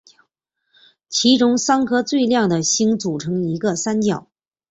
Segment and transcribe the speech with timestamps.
[1.09, 4.27] 其中三颗最亮的星组成一个三角。